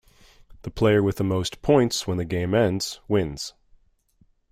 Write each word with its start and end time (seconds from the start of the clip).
The 0.63 0.71
player 0.71 1.03
with 1.03 1.17
the 1.17 1.23
most 1.23 1.61
points 1.61 2.07
when 2.07 2.17
the 2.17 2.25
game 2.25 2.55
ends 2.55 2.99
wins. 3.07 3.53